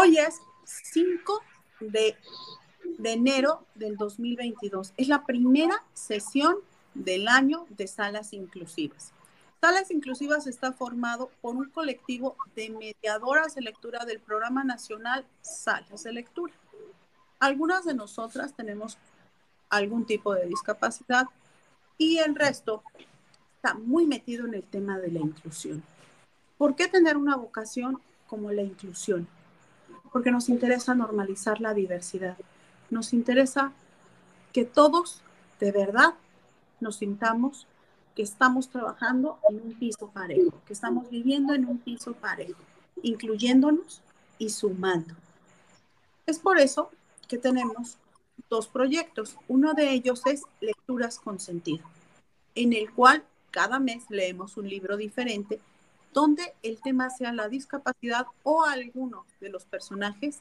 [0.00, 1.42] Hoy es 5
[1.80, 2.14] de,
[2.98, 4.92] de enero del 2022.
[4.96, 6.54] Es la primera sesión
[6.94, 9.12] del año de salas inclusivas.
[9.60, 16.04] Salas Inclusivas está formado por un colectivo de mediadoras de lectura del Programa Nacional Salas
[16.04, 16.54] de Lectura.
[17.40, 18.98] Algunas de nosotras tenemos
[19.68, 21.26] algún tipo de discapacidad
[21.96, 22.84] y el resto
[23.56, 25.82] está muy metido en el tema de la inclusión.
[26.56, 29.26] ¿Por qué tener una vocación como la inclusión?
[30.12, 32.36] Porque nos interesa normalizar la diversidad.
[32.90, 33.72] Nos interesa
[34.52, 35.22] que todos
[35.60, 36.14] de verdad
[36.80, 37.66] nos sintamos
[38.14, 42.58] que estamos trabajando en un piso parejo, que estamos viviendo en un piso parejo,
[43.02, 44.02] incluyéndonos
[44.38, 45.14] y sumando.
[46.26, 46.90] Es por eso
[47.28, 47.96] que tenemos
[48.50, 49.36] dos proyectos.
[49.46, 51.84] Uno de ellos es Lecturas con Sentido,
[52.54, 55.60] en el cual cada mes leemos un libro diferente
[56.18, 60.40] donde el tema sea la discapacidad o alguno de los personajes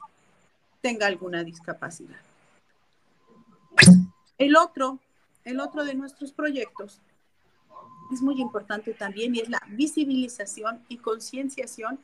[0.81, 2.17] tenga alguna discapacidad.
[4.39, 4.97] El otro,
[5.45, 6.99] el otro de nuestros proyectos
[8.11, 11.99] es muy importante también y es la visibilización y concienciación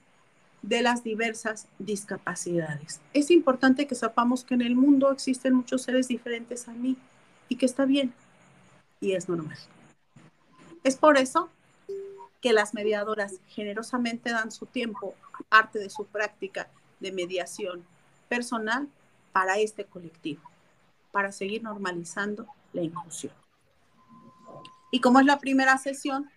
[0.62, 3.02] de las diversas discapacidades.
[3.12, 6.96] Es importante que sepamos que en el mundo existen muchos seres diferentes a mí
[7.50, 8.14] y que está bien
[9.02, 9.58] y es normal.
[10.84, 11.50] Es por eso
[12.44, 15.16] que las mediadoras generosamente dan su tiempo,
[15.48, 16.68] parte de su práctica
[17.00, 17.86] de mediación
[18.28, 18.90] personal,
[19.32, 20.42] para este colectivo,
[21.12, 23.34] para seguir normalizando la inclusión.
[24.92, 26.30] Y como es la primera sesión,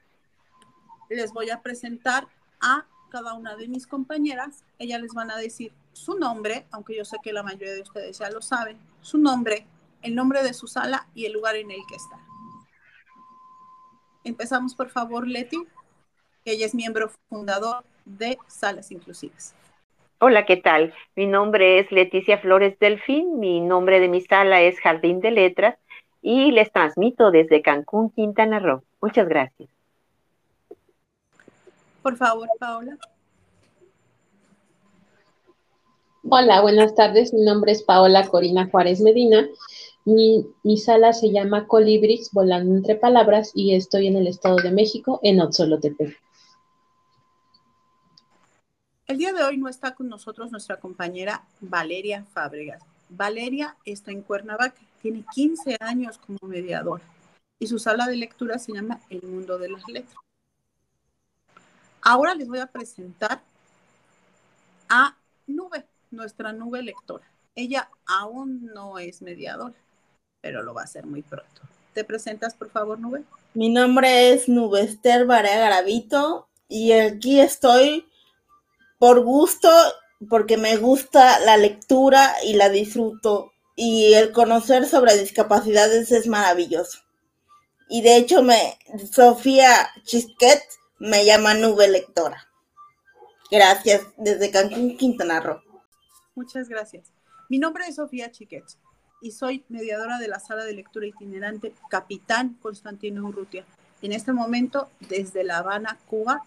[1.11, 2.29] les voy a presentar
[2.61, 4.63] a cada una de mis compañeras.
[4.79, 8.19] Ellas les van a decir su nombre, aunque yo sé que la mayoría de ustedes
[8.19, 9.67] ya lo saben, su nombre,
[10.03, 12.19] el nombre de su sala y el lugar en el que está.
[14.25, 15.59] Empezamos, por favor, Leti,
[16.52, 19.55] ella es miembro fundador de Salas Inclusivas.
[20.19, 20.94] Hola, ¿qué tal?
[21.14, 25.77] Mi nombre es Leticia Flores Delfín, mi nombre de mi sala es Jardín de Letras
[26.22, 28.83] y les transmito desde Cancún, Quintana Roo.
[29.02, 29.68] Muchas gracias.
[32.02, 32.96] Por favor, Paola.
[36.29, 37.35] Hola, buenas tardes.
[37.35, 39.46] Mi nombre es Paola Corina Juárez Medina.
[40.05, 44.70] Mi, mi, sala se llama Colibris Volando entre Palabras y estoy en el Estado de
[44.70, 46.26] México, en Otzolotepec.
[49.06, 52.83] El día de hoy no está con nosotros nuestra compañera Valeria Fábregas.
[53.08, 57.05] Valeria está en Cuernavaca, tiene 15 años como mediadora
[57.61, 60.17] y su sala de lectura se llama El Mundo de las Letras.
[62.02, 63.42] Ahora les voy a presentar
[64.89, 67.24] a Nube, nuestra nube lectora.
[67.55, 69.77] Ella aún no es mediadora,
[70.40, 71.62] pero lo va a hacer muy pronto.
[71.94, 73.23] ¿Te presentas, por favor, Nube?
[73.55, 78.05] Mi nombre es Nube Esther Barea Garavito y aquí estoy
[78.98, 79.68] por gusto
[80.29, 87.01] porque me gusta la lectura y la disfruto y el conocer sobre discapacidades es maravilloso.
[87.89, 88.79] Y de hecho me
[89.12, 90.62] Sofía Chisquet
[90.98, 92.48] me llama nube lectora.
[93.51, 95.62] Gracias desde Cancún, Quintana Roo.
[96.35, 97.12] Muchas gracias.
[97.48, 98.64] Mi nombre es Sofía Chiquet
[99.20, 103.64] y soy mediadora de la sala de lectura itinerante Capitán Constantino Urrutia.
[104.02, 106.45] En este momento desde La Habana, Cuba,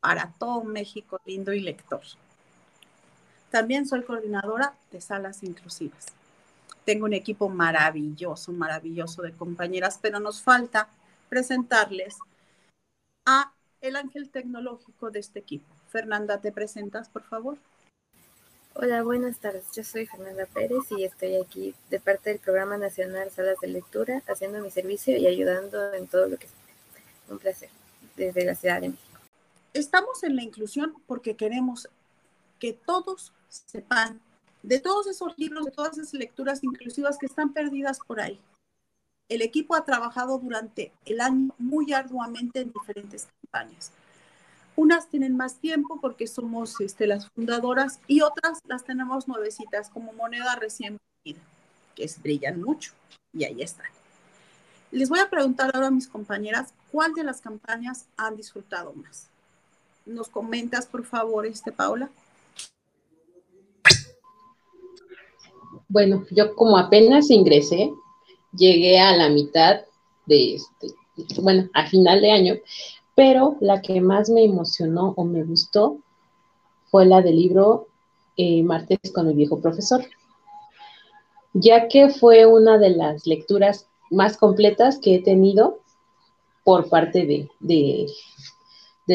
[0.00, 2.02] para todo México lindo y lector.
[3.50, 6.06] También soy coordinadora de salas inclusivas.
[6.84, 10.88] Tengo un equipo maravilloso, maravilloso de compañeras, pero nos falta
[11.28, 12.16] presentarles
[13.24, 15.66] a el ángel tecnológico de este equipo.
[15.90, 17.58] Fernanda, ¿te presentas, por favor?
[18.74, 19.64] Hola, buenas tardes.
[19.74, 24.22] Yo soy Fernanda Pérez y estoy aquí de parte del Programa Nacional Salas de Lectura,
[24.28, 26.56] haciendo mi servicio y ayudando en todo lo que sea.
[27.28, 27.70] Un placer,
[28.16, 29.07] desde la Ciudad de México.
[29.74, 31.88] Estamos en la inclusión porque queremos
[32.58, 34.20] que todos sepan
[34.62, 38.40] de todos esos libros, de todas esas lecturas inclusivas que están perdidas por ahí.
[39.28, 43.92] El equipo ha trabajado durante el año muy arduamente en diferentes campañas.
[44.74, 50.12] Unas tienen más tiempo porque somos este, las fundadoras y otras las tenemos nuevecitas como
[50.12, 51.44] moneda recién vendida,
[51.94, 52.92] que brillan mucho
[53.32, 53.86] y ahí están.
[54.90, 59.28] Les voy a preguntar ahora a mis compañeras cuál de las campañas han disfrutado más.
[60.08, 62.10] ¿Nos comentas, por favor, este, Paula?
[65.86, 67.92] Bueno, yo como apenas ingresé,
[68.56, 69.82] llegué a la mitad
[70.24, 70.94] de este,
[71.42, 72.54] bueno, a final de año,
[73.14, 75.98] pero la que más me emocionó o me gustó
[76.90, 77.88] fue la del libro
[78.38, 80.06] eh, Martes con el viejo profesor,
[81.52, 85.80] ya que fue una de las lecturas más completas que he tenido
[86.64, 88.06] por parte de, de,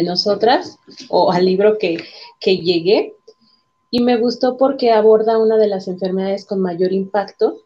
[0.01, 0.79] nosotras
[1.09, 2.03] o al libro que,
[2.39, 3.15] que llegué
[3.91, 7.57] y me gustó porque aborda una de las enfermedades con mayor impacto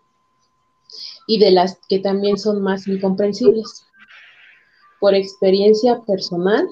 [1.26, 3.86] y de las que también son más incomprensibles.
[5.00, 6.68] Por experiencia personal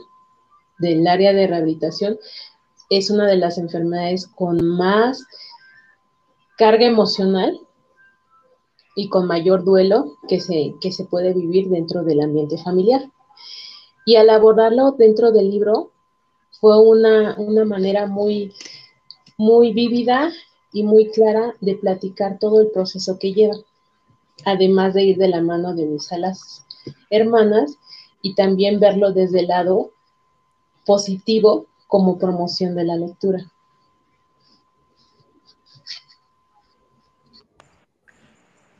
[0.79, 2.17] del área de rehabilitación,
[2.89, 5.23] es una de las enfermedades con más
[6.57, 7.57] carga emocional
[8.95, 13.01] y con mayor duelo que se, que se puede vivir dentro del ambiente familiar.
[14.05, 15.91] Y al abordarlo dentro del libro
[16.59, 18.53] fue una, una manera muy,
[19.37, 20.31] muy vívida
[20.71, 23.55] y muy clara de platicar todo el proceso que lleva,
[24.45, 26.65] además de ir de la mano de mis alas
[27.09, 27.77] hermanas
[28.21, 29.91] y también verlo desde el lado
[30.85, 33.51] positivo como promoción de la lectura.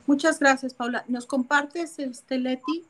[0.08, 1.04] Muchas gracias, Paula.
[1.08, 2.86] ¿Nos compartes, este, Leti?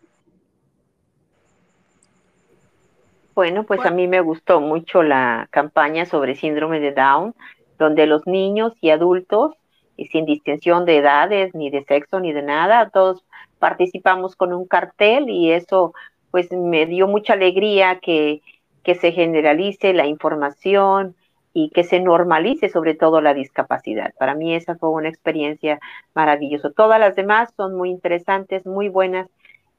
[3.36, 7.36] Bueno, pues a mí me gustó mucho la campaña sobre síndrome de Down,
[7.78, 9.54] donde los niños y adultos,
[9.98, 13.24] y sin distinción de edades, ni de sexo, ni de nada, todos
[13.60, 15.94] participamos con un cartel y eso
[16.32, 18.42] pues me dio mucha alegría que,
[18.84, 21.16] que se generalice la información,
[21.58, 24.14] y que se normalice sobre todo la discapacidad.
[24.20, 25.80] Para mí esa fue una experiencia
[26.14, 26.70] maravillosa.
[26.72, 29.30] Todas las demás son muy interesantes, muy buenas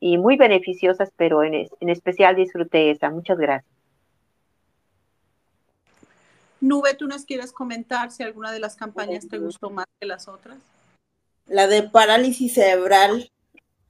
[0.01, 3.11] y muy beneficiosas, pero en, especial disfruté esa.
[3.11, 3.73] Muchas gracias.
[6.61, 10.27] Nube, ¿tú nos quieres comentar si alguna de las campañas te gustó más que las
[10.27, 10.59] otras?
[11.47, 13.31] La de parálisis cerebral,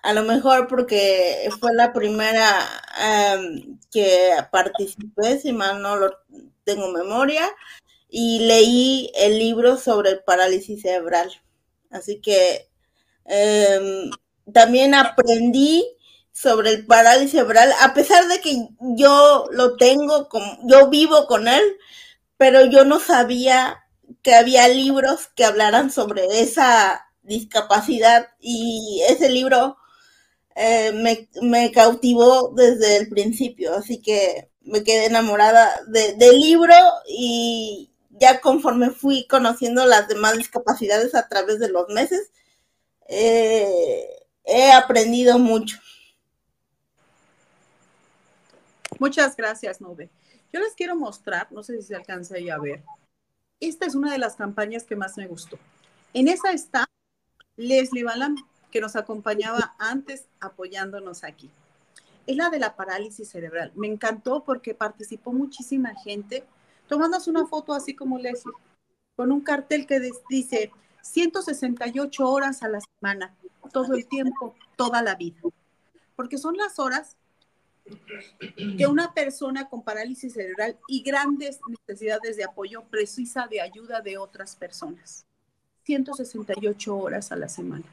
[0.03, 2.45] a lo mejor porque fue la primera
[3.01, 6.13] em, que participé, si mal no lo
[6.65, 7.49] tengo memoria,
[8.09, 11.31] y leí el libro sobre el parálisis cerebral.
[11.91, 12.69] Así que
[13.25, 14.11] em,
[14.53, 15.96] también aprendí
[16.37, 21.49] sobre el parálisis cerebral, a pesar de que yo lo tengo, como, yo vivo con
[21.49, 21.63] él,
[22.37, 23.85] pero yo no sabía
[24.23, 29.79] que había libros que hablaran sobre esa discapacidad y ese libro
[30.55, 30.93] eh,
[31.41, 36.75] me, cautivó desde el principio, así que me quedé enamorada del libro
[37.09, 42.31] y ya conforme fui conociendo las demás discapacidades a través de los meses,
[43.09, 44.07] eh,
[44.45, 45.79] he aprendido mucho.
[48.99, 50.11] Muchas gracias, Nube.
[50.53, 52.83] Yo les quiero mostrar, no sé si se alcanza ahí a ver,
[53.61, 55.59] esta es una de las campañas que más me gustó.
[56.15, 56.87] En esa está
[57.57, 58.37] Leslie Balam,
[58.71, 61.51] que nos acompañaba antes apoyándonos aquí
[62.27, 63.73] es la de la parálisis cerebral.
[63.75, 66.45] Me encantó porque participó muchísima gente
[66.89, 68.55] tomándose una foto así como Leslie,
[69.17, 70.71] con un cartel que dice
[71.03, 73.35] 168 horas a la semana,
[73.73, 75.41] todo el tiempo, toda la vida.
[76.15, 77.17] Porque son las horas
[78.77, 84.19] que una persona con parálisis cerebral y grandes necesidades de apoyo precisa de ayuda de
[84.19, 85.27] otras personas.
[85.85, 87.85] 168 horas a la semana.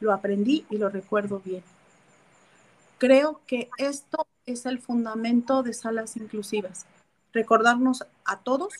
[0.00, 1.62] Lo aprendí y lo recuerdo bien.
[2.98, 6.86] Creo que esto es el fundamento de salas inclusivas.
[7.32, 8.74] Recordarnos a todos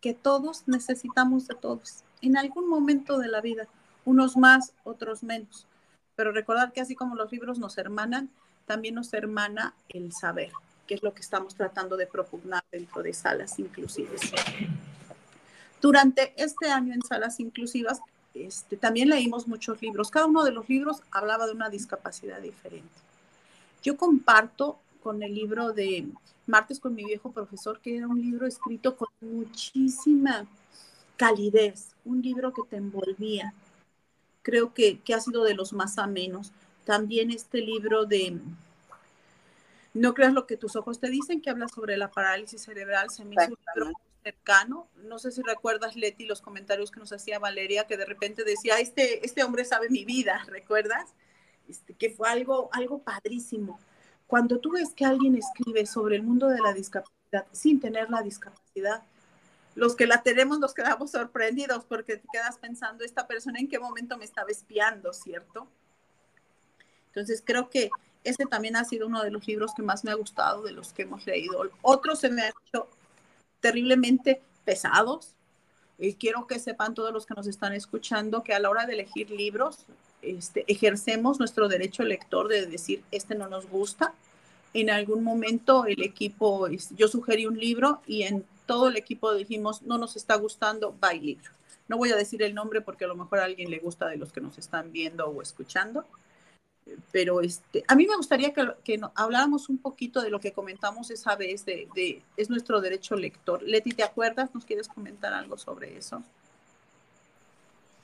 [0.00, 3.66] que todos necesitamos de todos en algún momento de la vida,
[4.04, 5.66] unos más, otros menos.
[6.16, 8.30] Pero recordar que así como los libros nos hermanan,
[8.66, 10.50] también nos hermana el saber,
[10.86, 14.20] que es lo que estamos tratando de propugnar dentro de salas inclusivas.
[15.80, 18.00] Durante este año en salas inclusivas,
[18.34, 20.10] este, también leímos muchos libros.
[20.10, 22.88] Cada uno de los libros hablaba de una discapacidad diferente.
[23.82, 26.06] Yo comparto con el libro de
[26.46, 30.46] Martes con mi viejo profesor, que era un libro escrito con muchísima
[31.16, 33.52] calidez, un libro que te envolvía.
[34.42, 36.52] Creo que, ha sido de los más amenos.
[36.84, 38.38] También este libro de
[39.94, 43.24] No creas lo que tus ojos te dicen, que habla sobre la parálisis cerebral, se
[43.24, 44.88] me hizo un libro cercano.
[45.04, 48.78] No sé si recuerdas, Leti, los comentarios que nos hacía Valeria, que de repente decía,
[48.78, 51.10] este, este hombre sabe mi vida, ¿recuerdas?
[51.68, 53.78] Este, que fue algo, algo padrísimo.
[54.26, 58.22] Cuando tú ves que alguien escribe sobre el mundo de la discapacidad sin tener la
[58.22, 59.02] discapacidad,
[59.74, 63.78] los que la tenemos nos quedamos sorprendidos porque te quedas pensando, esta persona en qué
[63.78, 65.66] momento me estaba espiando, ¿cierto?
[67.14, 67.90] Entonces creo que
[68.24, 70.92] ese también ha sido uno de los libros que más me ha gustado de los
[70.92, 71.68] que hemos leído.
[71.82, 72.88] Otros se me han hecho
[73.60, 75.34] terriblemente pesados.
[75.98, 78.94] Y quiero que sepan todos los que nos están escuchando que a la hora de
[78.94, 79.78] elegir libros,
[80.22, 84.14] este, ejercemos nuestro derecho lector de decir, este no nos gusta.
[84.74, 89.82] En algún momento el equipo, yo sugerí un libro y en todo el equipo dijimos,
[89.82, 91.50] no nos está gustando, bye libro.
[91.88, 94.16] No voy a decir el nombre porque a lo mejor a alguien le gusta de
[94.16, 96.06] los que nos están viendo o escuchando,
[97.10, 101.36] pero este, a mí me gustaría que, habláramos un poquito de lo que comentamos esa
[101.36, 103.62] vez de, es nuestro derecho lector.
[103.62, 104.54] Leti, ¿te acuerdas?
[104.54, 106.22] ¿Nos quieres comentar algo sobre eso?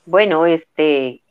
[0.05, 1.21] Bueno, este,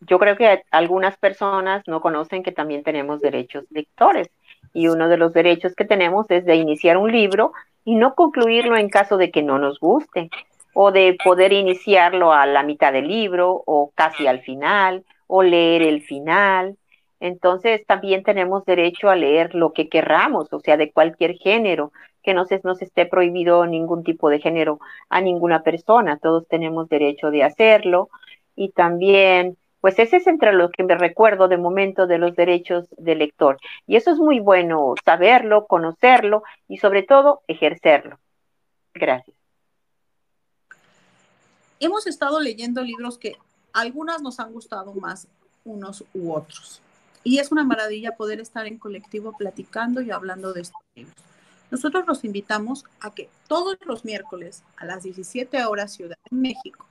[0.00, 4.28] yo creo que algunas personas no conocen que también tenemos derechos lectores
[4.72, 7.52] y uno de los derechos que tenemos es de iniciar un libro
[7.84, 10.30] y no concluirlo en caso de que no nos guste
[10.74, 15.04] o de poder iniciarlo a la mitad del libro o casi al final
[15.36, 16.76] o leer el final.
[17.18, 22.34] Entonces también tenemos derecho a leer lo que querramos, o sea, de cualquier género, que
[22.34, 26.18] no se nos esté prohibido ningún tipo de género a ninguna persona.
[26.18, 28.10] Todos tenemos derecho de hacerlo.
[28.54, 32.86] Y también, pues ese es entre lo que me recuerdo de momento de los derechos
[32.96, 33.58] del lector.
[33.88, 38.20] Y eso es muy bueno, saberlo, conocerlo y sobre todo ejercerlo.
[38.94, 39.36] Gracias.
[41.80, 43.36] Hemos estado leyendo libros que
[43.74, 45.28] algunas nos han gustado más
[45.64, 46.80] unos u otros.
[47.24, 51.14] Y es una maravilla poder estar en colectivo platicando y hablando de estos libros.
[51.70, 56.86] Nosotros los invitamos a que todos los miércoles a las 17 horas Ciudad de México.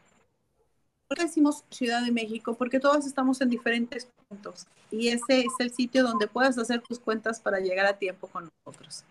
[1.07, 2.55] ¿Por qué decimos Ciudad de México?
[2.55, 6.99] Porque todos estamos en diferentes puntos y ese es el sitio donde puedes hacer tus
[6.99, 9.03] cuentas para llegar a tiempo con nosotros.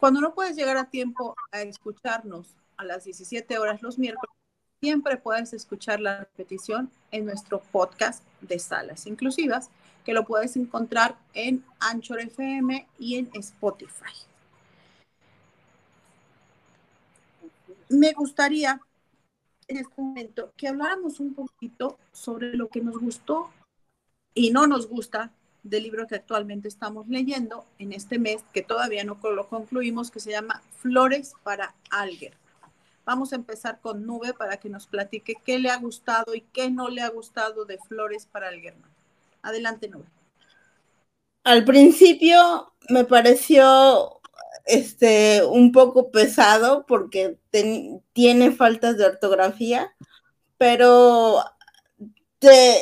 [0.00, 4.38] Cuando no puedes llegar a tiempo a escucharnos a las 17 horas los miércoles,
[4.80, 9.70] siempre puedes escuchar la repetición en nuestro podcast de salas inclusivas,
[10.04, 14.14] que lo puedes encontrar en Anchor FM y en Spotify.
[17.88, 18.80] Me gustaría
[19.66, 23.50] en este momento que habláramos un poquito sobre lo que nos gustó
[24.34, 25.32] y no nos gusta
[25.62, 30.20] del libro que actualmente estamos leyendo en este mes, que todavía no lo concluimos, que
[30.20, 32.34] se llama Flores para Alger.
[33.08, 36.70] Vamos a empezar con Nube para que nos platique qué le ha gustado y qué
[36.70, 38.90] no le ha gustado de Flores para el Germán.
[39.40, 40.04] Adelante, Nube.
[41.42, 44.20] Al principio me pareció
[44.66, 47.38] este un poco pesado porque
[48.12, 49.90] tiene faltas de ortografía,
[50.58, 51.42] pero
[52.38, 52.76] te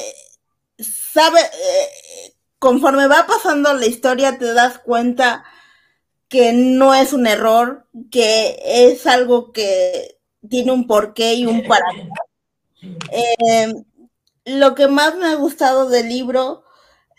[0.81, 5.45] sabe eh, conforme va pasando la historia te das cuenta
[6.29, 10.16] que no es un error, que es algo que
[10.49, 11.85] tiene un porqué y un para
[13.11, 13.75] eh,
[14.45, 16.65] lo que más me ha gustado del libro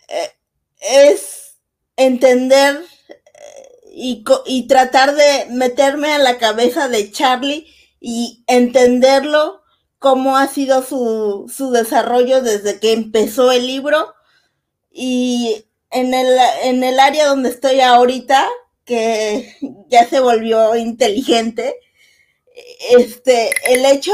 [0.07, 0.31] eh,
[0.79, 1.57] es
[1.95, 7.67] entender eh, y, y, tratar de meterme a la cabeza de Charlie
[7.99, 9.63] y entenderlo,
[9.99, 14.13] cómo ha sido su, su desarrollo desde que empezó el libro.
[14.91, 18.47] Y en el, en el área donde estoy ahorita,
[18.85, 19.57] que
[19.89, 21.75] ya se volvió inteligente,
[22.91, 24.13] este, el hecho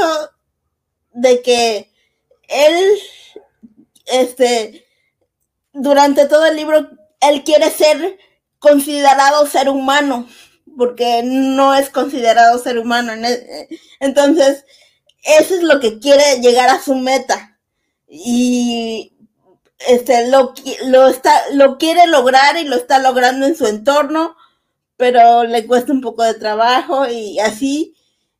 [1.12, 1.90] de que
[2.48, 2.98] él,
[4.06, 4.86] este,
[5.72, 8.18] durante todo el libro, él quiere ser
[8.58, 10.28] considerado ser humano,
[10.76, 13.12] porque no es considerado ser humano.
[13.12, 13.68] E,
[14.00, 14.64] entonces,
[15.22, 17.58] eso es lo que quiere llegar a su meta.
[18.08, 19.12] Y
[19.88, 20.54] este, lo,
[20.86, 24.36] lo, está, lo quiere lograr y lo está logrando en su entorno,
[24.96, 27.94] pero le cuesta un poco de trabajo y así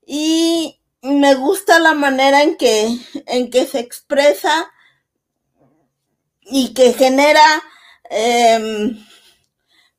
[0.06, 4.70] y me gusta la manera en que, en que se expresa
[6.40, 7.62] y que genera
[8.10, 9.04] em,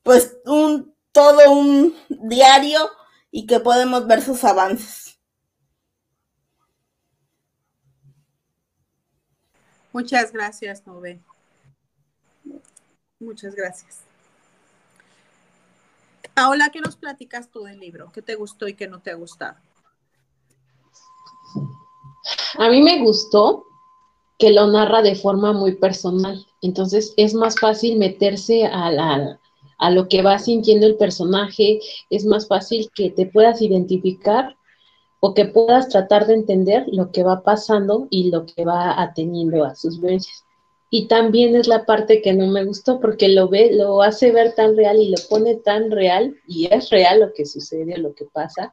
[0.02, 2.90] pues un todo un diario
[3.30, 5.18] y que podemos ver sus avances.
[9.92, 11.20] Muchas gracias, Nove.
[13.18, 14.02] Muchas gracias.
[16.34, 18.12] Paola, ¿qué nos platicas tú del libro?
[18.12, 19.56] ¿Qué te gustó y qué no te ha gustado?
[22.58, 23.66] A mí me gustó
[24.38, 28.90] que lo narra de forma muy personal, entonces es más fácil meterse a,
[29.78, 34.56] a lo que va sintiendo el personaje, es más fácil que te puedas identificar
[35.20, 39.64] o que puedas tratar de entender lo que va pasando y lo que va ateniendo
[39.64, 40.44] a sus vivencias.
[40.90, 44.54] Y también es la parte que no me gustó porque lo ve, lo hace ver
[44.54, 48.26] tan real y lo pone tan real y es real lo que sucede, lo que
[48.26, 48.72] pasa,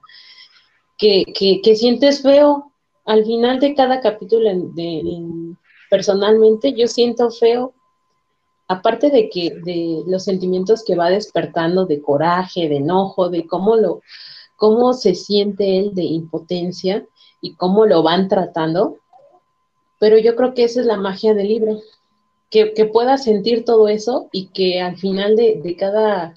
[0.97, 2.72] que, que, que sientes feo
[3.05, 4.49] al final de cada capítulo,
[5.89, 7.73] personalmente, yo siento feo,
[8.67, 13.75] aparte de que de los sentimientos que va despertando de coraje, de enojo, de cómo
[13.75, 14.01] lo,
[14.55, 17.05] cómo se siente él de impotencia
[17.41, 18.97] y cómo lo van tratando,
[19.99, 21.79] pero yo creo que esa es la magia del libro,
[22.49, 26.35] que, pueda sentir todo eso y que al final de, de, cada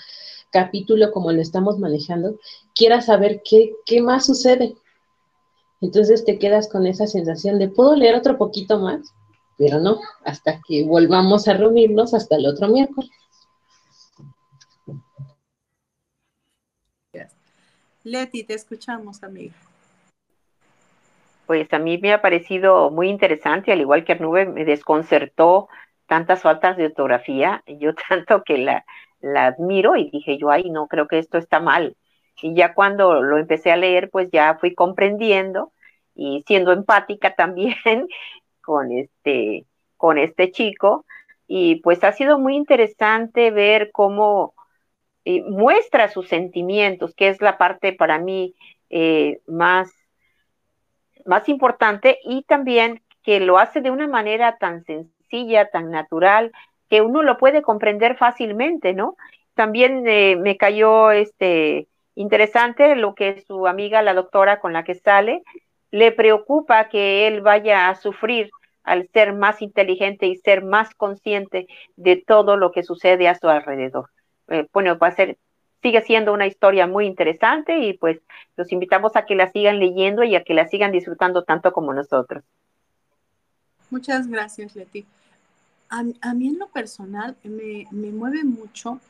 [0.50, 2.38] capítulo, como lo estamos manejando,
[2.74, 4.74] quiera saber qué, qué más sucede,
[5.80, 9.12] entonces te quedas con esa sensación de, ¿puedo leer otro poquito más?
[9.56, 13.10] pero no, hasta que volvamos a reunirnos hasta el otro miércoles.
[18.04, 19.54] Leti, te escuchamos, amiga.
[21.46, 25.68] Pues a mí me ha parecido muy interesante, al igual que a Nube, me desconcertó
[26.06, 28.84] tantas faltas de ortografía, yo tanto que la,
[29.20, 31.96] la admiro y dije yo, ay, no, creo que esto está mal.
[32.42, 35.72] Y ya cuando lo empecé a leer, pues ya fui comprendiendo
[36.14, 38.08] y siendo empática también
[38.62, 39.66] con este,
[39.96, 41.06] con este chico.
[41.46, 44.54] Y pues ha sido muy interesante ver cómo
[45.24, 48.54] eh, muestra sus sentimientos, que es la parte para mí
[48.90, 49.92] eh, más,
[51.24, 56.52] más importante, y también que lo hace de una manera tan sencilla, tan natural,
[56.88, 59.16] que uno lo puede comprender fácilmente, ¿no?
[59.54, 64.94] También eh, me cayó este interesante lo que su amiga, la doctora con la que
[64.94, 65.44] sale,
[65.92, 68.50] le preocupa que él vaya a sufrir
[68.82, 73.48] al ser más inteligente y ser más consciente de todo lo que sucede a su
[73.48, 74.10] alrededor.
[74.48, 75.38] Eh, bueno, va a ser,
[75.82, 78.20] sigue siendo una historia muy interesante y pues
[78.56, 81.92] los invitamos a que la sigan leyendo y a que la sigan disfrutando tanto como
[81.92, 82.44] nosotros.
[83.90, 85.04] Muchas gracias, Leti.
[85.88, 86.02] A,
[86.34, 89.00] mí en lo personal me, me mueve mucho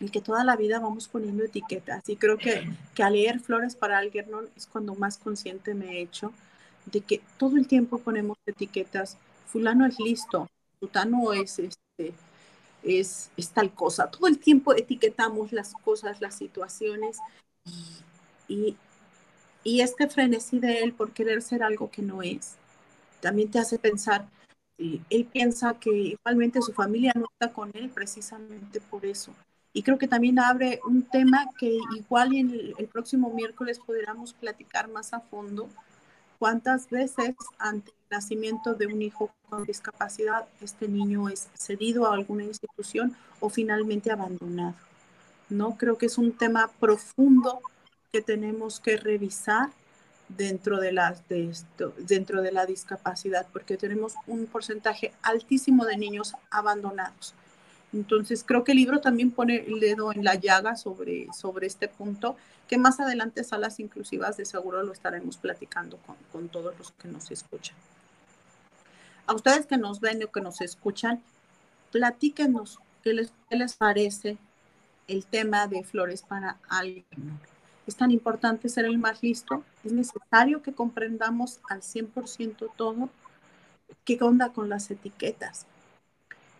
[0.00, 2.08] el que toda la vida vamos poniendo etiquetas.
[2.08, 6.02] Y creo que, que al leer Flores para Algernon es cuando más consciente me he
[6.02, 6.32] hecho
[6.86, 9.18] de que todo el tiempo ponemos etiquetas.
[9.46, 10.48] Fulano es listo,
[10.80, 12.14] Fulano es, este,
[12.82, 14.10] es, tal cosa.
[14.10, 17.18] Todo el tiempo etiquetamos las cosas, las situaciones.
[18.48, 18.76] Y,
[19.62, 22.56] y este frenesí de él por querer ser algo que no es,
[23.20, 24.26] también te hace pensar,
[24.78, 29.34] él piensa que igualmente su familia no está con él precisamente por eso.
[29.72, 34.88] Y creo que también abre un tema que igual en el, próximo miércoles podríamos platicar
[34.88, 35.68] más a fondo.
[36.38, 42.14] ¿Cuántas veces ante el nacimiento de un hijo con discapacidad este niño es cedido a
[42.14, 44.74] alguna institución o finalmente abandonado?
[45.48, 45.76] ¿No?
[45.76, 47.60] Creo que es un tema profundo
[48.12, 49.70] que tenemos que revisar
[50.36, 55.96] dentro de, las, de esto, dentro de la discapacidad, porque tenemos un porcentaje altísimo de
[55.96, 57.34] niños abandonados.
[57.92, 61.88] Entonces, creo que el libro también pone el dedo en la llaga sobre, sobre este
[61.88, 62.36] punto,
[62.68, 67.08] que más adelante salas inclusivas de seguro lo estaremos platicando con, con todos los que
[67.08, 67.76] nos escuchan.
[69.26, 71.20] A ustedes que nos ven o que nos escuchan,
[71.90, 74.38] platíquenos qué les, qué les parece
[75.08, 77.04] el tema de flores para alguien.
[77.86, 79.64] Es tan importante ser el más listo.
[79.84, 83.08] Es necesario que comprendamos al 100% todo.
[84.04, 85.66] ¿Qué onda con las etiquetas?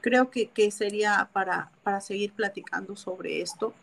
[0.01, 3.75] Creo que, sería para, para seguir platicando sobre esto.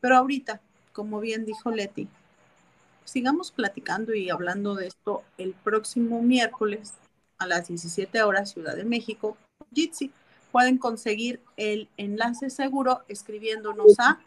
[0.00, 0.60] Pero ahorita,
[0.92, 2.08] como bien dijo Leti,
[3.04, 6.94] sigamos platicando y hablando de esto el próximo miércoles
[7.38, 9.36] a las 17 horas Ciudad de México.
[9.74, 10.12] Jitsi,
[10.52, 14.20] pueden conseguir el enlace seguro escribiéndonos a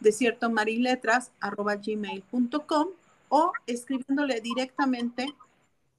[0.00, 2.88] desiertomariletras.gmail.com
[3.28, 5.32] o escribiéndole directamente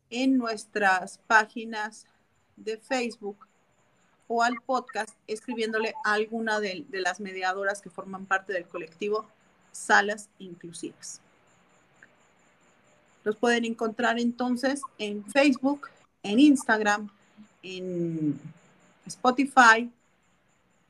[0.09, 2.05] en nuestras páginas
[2.55, 3.47] de Facebook
[4.27, 9.25] o al podcast escribiéndole a alguna de, las mediadoras que forman parte del colectivo
[9.71, 11.19] Salas Inclusivas.
[13.23, 15.89] Los pueden encontrar entonces en Facebook,
[16.23, 17.09] en Instagram,
[17.63, 18.39] en
[19.05, 19.91] Spotify,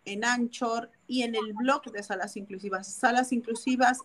[0.05, 3.99] en Anchor y en el blog de Salas Inclusivas, Salas Inclusivas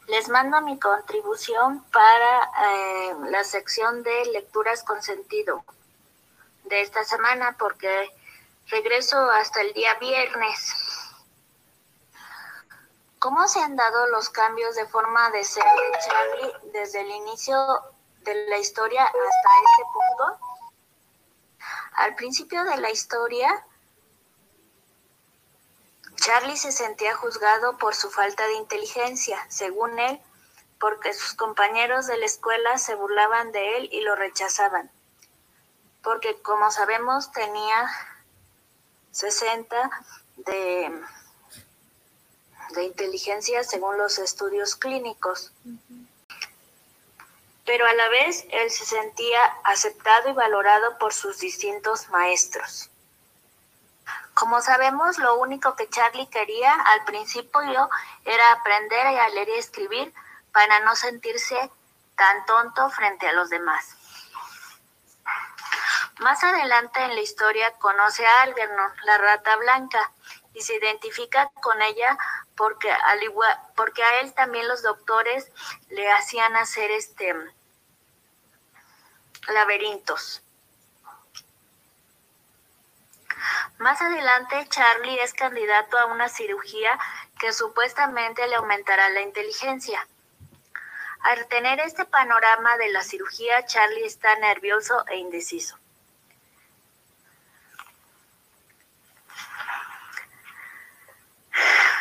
[0.07, 5.63] Les mando mi contribución para eh, la sección de lecturas con sentido
[6.65, 8.11] de esta semana, porque
[8.69, 10.75] Regreso hasta el día viernes.
[13.17, 17.57] ¿Cómo se han dado los cambios de forma de ser de Charlie desde el inicio
[18.19, 20.39] de la historia hasta este punto?
[21.93, 23.65] Al principio de la historia,
[26.17, 30.21] Charlie se sentía juzgado por su falta de inteligencia, según él,
[30.79, 34.91] porque sus compañeros de la escuela se burlaban de él y lo rechazaban,
[36.03, 37.89] porque como sabemos tenía
[39.11, 39.89] 60
[40.37, 41.01] de,
[42.71, 45.51] de inteligencia según los estudios clínicos.
[47.65, 52.89] Pero a la vez él se sentía aceptado y valorado por sus distintos maestros.
[54.33, 57.89] Como sabemos, lo único que Charlie quería al principio
[58.25, 60.13] era aprender a leer y escribir
[60.53, 61.69] para no sentirse
[62.15, 63.98] tan tonto frente a los demás.
[66.19, 70.11] Más adelante en la historia conoce a Algernon, la rata blanca,
[70.53, 72.17] y se identifica con ella
[72.55, 75.49] porque, al igual, porque a él también los doctores
[75.89, 77.33] le hacían hacer este
[79.47, 80.43] laberintos.
[83.77, 86.99] Más adelante, Charlie es candidato a una cirugía
[87.39, 90.05] que supuestamente le aumentará la inteligencia.
[91.21, 95.78] Al tener este panorama de la cirugía, Charlie está nervioso e indeciso.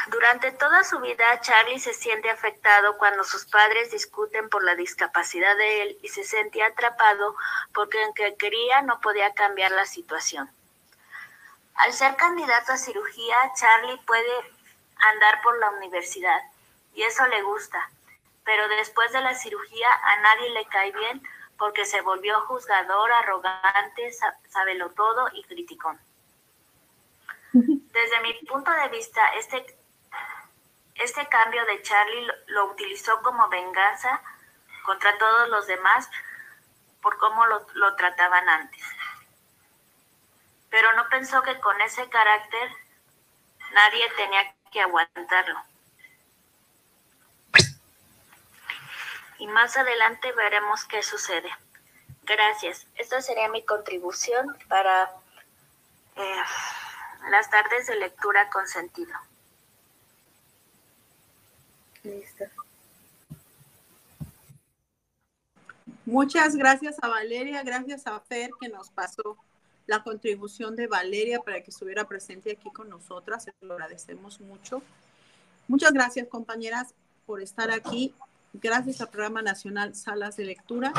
[0.09, 5.55] Durante toda su vida, Charlie se siente afectado cuando sus padres discuten por la discapacidad
[5.57, 7.37] de él y se sentía atrapado
[7.75, 10.51] porque aunque quería no podía cambiar la situación.
[11.75, 14.33] Al ser candidato a cirugía, Charlie puede
[14.97, 16.41] andar por la universidad
[16.95, 17.91] y eso le gusta,
[18.45, 21.23] pero después de la cirugía a nadie le cae bien
[21.59, 24.11] porque se volvió juzgador, arrogante,
[24.49, 26.01] sabelo todo y criticón.
[27.53, 29.79] Desde mi punto de vista, este
[30.99, 34.21] este cambio de Charlie lo, utilizó como venganza
[34.85, 36.11] contra todos los demás
[37.01, 38.85] por cómo lo, lo trataban antes.
[40.71, 42.71] Pero no pensó que con ese carácter
[43.73, 45.63] nadie tenía que aguantarlo.
[49.39, 51.51] Y más adelante veremos qué sucede.
[52.23, 52.87] Gracias.
[52.97, 55.13] Esta sería mi contribución para
[56.17, 56.43] eh,
[57.31, 59.15] las tardes de lectura con sentido.
[66.07, 69.37] Muchas gracias a Valeria, gracias a Fer que nos pasó
[69.87, 73.45] la contribución de Valeria para que estuviera presente aquí con nosotras.
[73.45, 74.83] Se lo agradecemos mucho.
[75.67, 76.95] Muchas gracias, compañeras,
[77.27, 78.15] por estar aquí.
[78.55, 80.93] Gracias al Programa Nacional Salas de Lectura.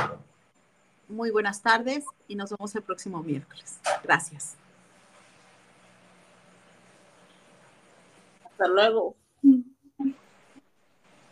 [1.07, 3.79] Muy buenas tardes y nos vemos el próximo miércoles.
[4.03, 4.55] Gracias.
[8.59, 9.15] Hasta luego.